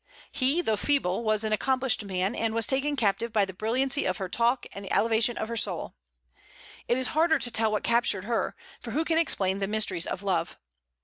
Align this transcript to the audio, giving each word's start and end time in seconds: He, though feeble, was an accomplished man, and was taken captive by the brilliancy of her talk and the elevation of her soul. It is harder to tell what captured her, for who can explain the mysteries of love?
He, 0.31 0.63
though 0.63 0.77
feeble, 0.77 1.23
was 1.23 1.43
an 1.43 1.53
accomplished 1.53 2.03
man, 2.03 2.33
and 2.33 2.55
was 2.55 2.65
taken 2.65 2.95
captive 2.95 3.31
by 3.31 3.45
the 3.45 3.53
brilliancy 3.53 4.05
of 4.05 4.17
her 4.17 4.27
talk 4.29 4.65
and 4.73 4.83
the 4.83 4.91
elevation 4.91 5.37
of 5.37 5.47
her 5.47 5.55
soul. 5.55 5.93
It 6.87 6.97
is 6.97 7.09
harder 7.09 7.37
to 7.37 7.51
tell 7.51 7.71
what 7.71 7.83
captured 7.83 8.23
her, 8.23 8.55
for 8.79 8.89
who 8.93 9.05
can 9.05 9.19
explain 9.19 9.59
the 9.59 9.67
mysteries 9.67 10.07
of 10.07 10.23
love? 10.23 10.57